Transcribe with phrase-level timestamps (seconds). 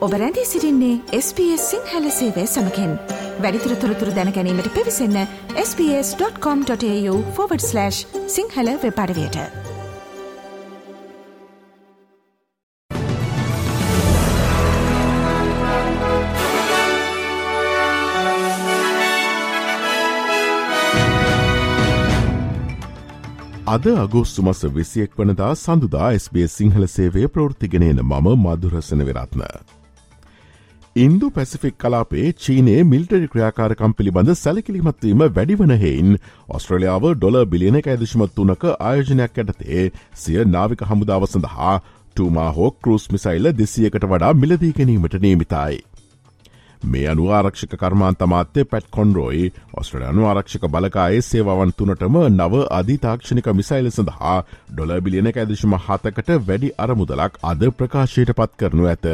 [0.00, 2.98] ඔබ රැඳී සිරින්නේ SBS සිංහල සේවය සමකෙන්
[3.38, 7.90] වැඩිතුර තොරතුර දැනැනීමට පිවිසන්න ps.com.ta/
[8.26, 9.36] සිංහල වෙපඩවයට
[23.66, 29.79] අද අගෝස්තු මස විසියෙක් වනදා සඳුදා SBS සිංහල සේවය ප්‍රෘතිගෙනන මම මදුරසන වෙරත්න.
[30.96, 36.16] ඉන්දු පැසිෆික් කලාපේ චීනයේ මිල්ටරි ක්‍රියාකාරකම් පිළිබඳ සැලකිලිමත්වීම වැඩිවන හෙයින්
[36.48, 39.84] ඔස්ට්‍රලියාව ඩොල බිලියන ඇදශමත් වනක ආයෝජනයක් ඇටතේ
[40.16, 45.78] සිය නාවික හමුදාව සඳහා ටූමා හෝ කරුස් මිසයිල්ල දෙසියකට වඩා මිලදී ගැනීමට නේමිතයි.
[46.86, 49.44] මේ අනු ආරක්ෂක කර්මාන්ත මාත්‍ය පැට් කොන්රෝයි
[49.74, 54.34] ඔස්ට්‍රලයානු ආරක්ෂක බලකායේ සේවන් තුනටම නව අධිතාක්ෂණික මිසයිල සඳහා
[54.72, 59.08] ඩොල බිලියන ඇදශම හතකට වැඩි අරමුදලක් අද ප්‍රකාශයට පත් කරනු ඇත.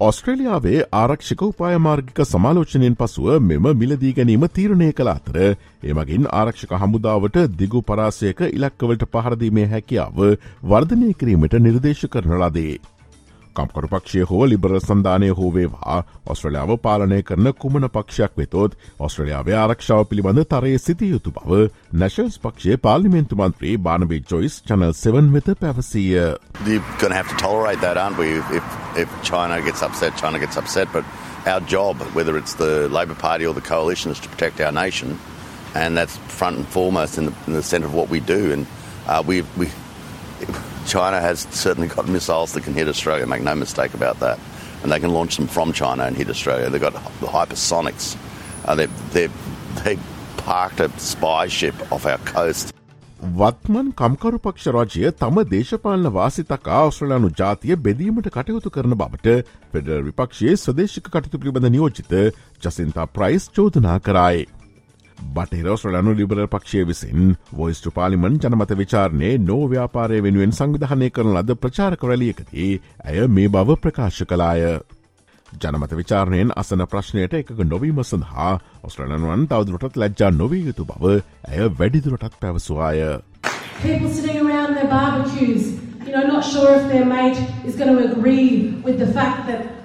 [0.00, 5.38] ඔස්ට්‍රේලියාවේ ආරක්ෂික උපායමාර්ගික සමාලෝචනයෙන් පසුව මෙම මිලදී ගැනීම තීරණය කළ අතර
[5.84, 10.20] එමගින් ආරක්ෂක හමුදාවට දිගු පරාසයක ඉලක්කවලට පහරදීමේ හැකියාව
[10.64, 12.76] වර්ධනය කිරීමට නිර්දේශ කරන ලදේ.
[13.58, 15.98] කම්කරු පක්ෂය හෝ ලිබර සන්ධානය හෝවේවා
[16.32, 18.76] ඔස්ට්‍රලියාව පාලනය කරන කුමන පක්ෂයක් වෙතොත්
[19.08, 21.60] ඔස්ට්‍රලියාවේ ආරක්ෂාව පිළිබඳ තරයේ සිතිය යුතු බව
[22.02, 26.26] නැශල්ස් පක්ෂයේ පාලිමෙන්තු මන්ත්‍රී බානබී ජොයිස් චනල් 7 වෙත පැවසීය.
[26.66, 28.28] You're going to have to tolerate that, aren't we?
[28.58, 28.64] If,
[28.96, 30.92] if China gets upset, China gets upset.
[30.92, 31.04] But
[31.46, 35.18] our job, whether it's the Labor Party or the coalition, is to protect our nation.
[35.74, 38.52] And that's front and foremost in the, in the centre of what we do.
[38.52, 38.66] And
[39.06, 39.68] uh, we, we
[40.86, 44.38] China has certainly got missiles that can hit Australia, make no mistake about that.
[44.82, 46.70] And they can launch them from China and hit Australia.
[46.70, 48.16] They've got the hypersonics.
[48.64, 49.32] Uh, they've, they've,
[49.84, 49.98] they
[50.38, 52.72] parked a spy ship off our coast.
[53.36, 59.36] වත්මන් කම්කරු පක්ෂ රජය තම දේශපාලන වාසිතකා ඔස්ට්‍රලයානු ජාතිය බෙදීමට කටයුතු කරන බවට
[59.72, 62.12] පෙඩර් විපක්ෂයේ ස්වදේශික කටයුතු පිළිබඳ නියෝජිත
[62.62, 64.44] ජසින්තා ප්‍රයිස් චෝදනා කරයි.
[65.34, 72.02] බටහිරෝස්ට්‍රලනු ලිබර පක්ෂය විසින් වොයිස්ටු පාලිමන් ජනමත විචාරණය නෝ ව්‍යාපාරය වෙනුවෙන් සංවිධානය කරන ලද ප්‍රචාරක
[72.02, 72.70] රැලියකදී
[73.04, 74.62] ඇය මේ බව ප්‍රකාශ කලාය.
[75.62, 81.16] ජනමත විචාරණයෙන් අසන ප්‍රශ්නයට එකක නොවීම සඳහා ඔස්ට්‍රලනුවන් තවදුරටත් ලැජ්ජා නොවී යුතු බව
[81.48, 83.00] ඇය වැඩිදුරටත් පැවසවාය.
[83.82, 85.64] People sitting around their barbecues,
[86.06, 89.75] you know, not sure if their mate is going to agree with the fact that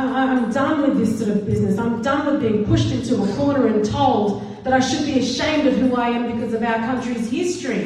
[0.00, 1.78] I'm done with this sort of business.
[1.78, 5.66] I'm done with being pushed into a corner and told that I should be ashamed
[5.66, 7.84] of who I am because of our country's history.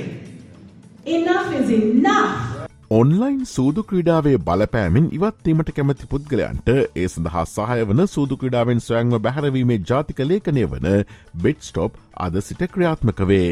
[1.07, 2.35] Enough is enough.
[2.91, 9.79] Online සූදු ක්‍රඩාවේ බලපෑමින් ඉවත්වීමට කැමති පුද්ගලයන්ට ඒ සඳහා සහය වන සූදු ක්‍රඩාවෙන් ස්වයංව බැහරවීමේ
[9.91, 10.91] ජාතික ලේඛනය වන
[11.45, 13.49] බෙට්ස්ටොප් අද සිට ක්‍රියාත්මක වේ.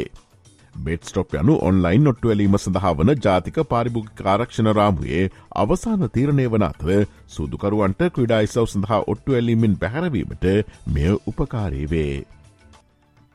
[0.75, 5.25] බෙට්ස්ටොප් යනු ඔන්ලයින් නොට්ටුවලීම සඳහා වන ජාතික පාරිභෝගික ආරක්ෂණ රාමුවේ
[5.57, 6.93] අවසාන තීරණය වන අතව
[7.29, 10.47] සූදුකරුවන්ට ක්‍රඩායිසව් සඳහා ඔට්ටු ඇලීමෙන් පැහැරවීමට
[10.89, 12.15] මෙය උපකාරී වේ.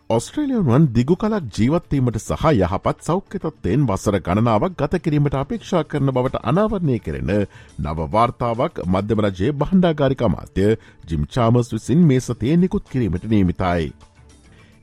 [0.10, 7.00] ඔස්ට්‍රේලියනුවන් දිගු කලක් ජීවත්වීමට සහ යහපත් සෞඛ්‍යතත්වයෙන් වසර ගණනාවක් ගත කිරීමට අපේක්ෂා කරන බවට අනාවරණය
[7.02, 7.34] කරෙන
[7.82, 10.70] නවවාර්තාවක් මධ්‍යමරජයේ බණ්ඩාගාරික මාත්‍ය
[11.08, 13.92] ජිම්චාමස් විසින් මේ සතේ නිකුත් කිරීමට නීමිතයි.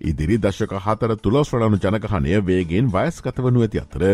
[0.04, 4.04] ඉදිරි දශක හතර තුළස්්‍රලනු ජනකහනය වේගෙන් වයස්කත වනු ඇති අතර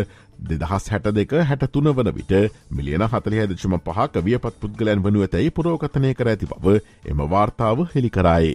[0.44, 2.34] දෙදහස් හැට දෙක හැට තුන වන විට
[2.70, 8.10] මිලියන හතලිය දශම පහක වියපත් පුද්ගලයන් වනු ඇතැයි පුරෝගතනය කර ඇති බව එම වාර්තාව හෙළි
[8.10, 8.54] කරයි.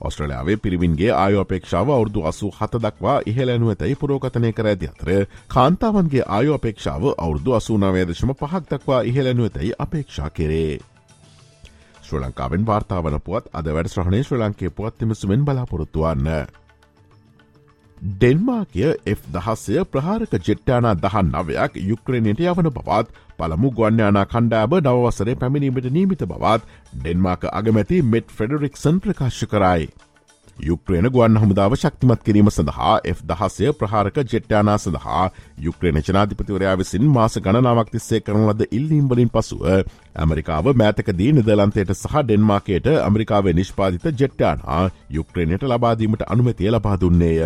[0.00, 5.10] ඔස්ට්‍රලයාාවේ පිරිවින්ගේ ආයෝපේක්ෂාව අවුරදු අසු හත දක්වා ඉහලැනුව ඇතැයි පුරෝගතනය කර ඇති අතර
[5.48, 10.80] කාන්තාවන්ගේ ආයෝපේක්ෂාව අවුරදු අසූනාවේදශම පහක් දක්වා ඉහලැනුව ඇතැයි අපේක්ෂා කෙරේ.
[12.12, 16.28] ශ්‍ර ලංකාවෙන් වාර්තාාවන පුවත් අද වැඩ ශ්‍රහණය ශ්‍ර ලංකේ පුවත් තිමසුමෙන් බලාපොරොත්තුවන්න.
[18.02, 25.90] ඩෙන්මාකය F දහස්සය ප්‍රහාරක ජෙට්ටානා දහන් නවයක් යුක්‍රණයට යවන බවත් පළමු ගොන්්‍යානා කණ්ඩාබ නවසරේ පැමිණීමට
[25.90, 29.86] නීමිත බවත් ඩෙන්මාක අගමැති මෙට් ෆෙඩරික්සන් ප්‍රකාශ කරයි.
[30.62, 35.24] යුක්්‍රේන ගුවන් හමුදාව ශක්තිමත් කිරීම සඳහා F දහසය ප්‍රහාරක ජෙට්ටානා සඳහා
[35.58, 42.88] යුක්්‍රේණ ජනාධිපතිවරයා විසින් මාස ගණනාවක් තිස්සේ කරන ලද ඉල්ලීම්වලින් පසුව ඇමරිකාව මෑතකදී නිදලන්තයට සහ ඩෙන්මාකයට
[42.94, 47.38] ඇමරිකාවේ නිෂ්පාතිත ජෙට්ටානා යුක්්‍රේණයට ලබාදීමට අනුමතිය ලබා දුන්නේය.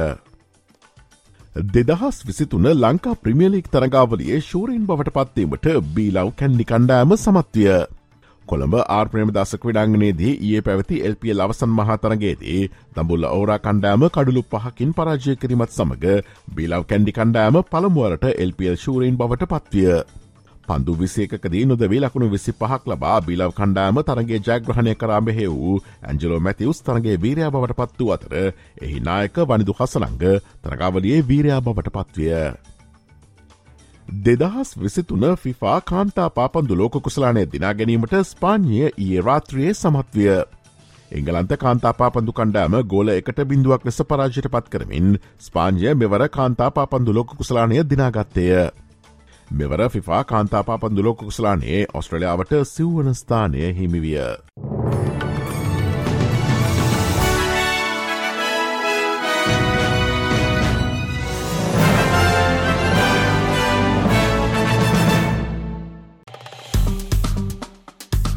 [1.71, 7.77] දෙදහස් විසිතුන ලංකා ප්‍රමියලික් තරගාවලියේ ශූරීන් බවට පත්වීමට බීලව් කැන්ඩි කණ්ඩෑම සමත්විය.
[8.47, 12.61] කොළඹ ආර්ප්‍රේම දසක විඩංගනේදී ඒ පැවති එල්පිය ලවසන් මහතරගේදී
[12.95, 16.07] දඹුල්ල ඕරා කණ්ඩෑම කඩුළු පහකින් පරාජය කිරීමත් සමඟ
[16.53, 19.91] බිලව් කැන්ඩි කණ්ඩෑම පළමුුවරට එල්පියල් ශූරීන් බවට පත්විය.
[20.69, 26.83] පන්දු විසේකදී නොදවේ ලකුණු විසි පහක් ලබා බිලව් කණ්ඩාම තරගේ ජයග්‍රහණය කරාමෙහෙ වූ ඇන්ජලෝ මැතිවස්
[26.83, 28.39] තරගේ වීරයා බවට පත්වූ අතර
[28.81, 30.25] එහි නායක වනිදු හසනංග
[30.63, 32.33] තරගාවලියේ වීරයා බවට පත්විය.
[34.09, 40.31] දෙදහස් විසිතුන ෆිෆා කාන්තා පාපන්දු ලෝක කුසලානය දිනා ගැනීමට ස්පාන්ිය ඒ රාත්‍රයේ සමත්විය.
[41.13, 47.83] එංගලන්ත කාන්තාපාපන්දු කණ්ඩෑම ගෝල එකට බිඳුවක් ලෙස පරාජයට පත් කරමින් ස්පාන්ජය මෙවර කාන්තාපාපන්දු ලෝක කුසලානය
[47.85, 48.47] දිනාගත්තය.
[49.51, 54.27] මෙවර ෆිෆා කාන්තාපාපන්දු ලෝක කුසලානේ ඔස්ට්‍රලියාවට සිව්වන ස්ථානය හිමිවිය.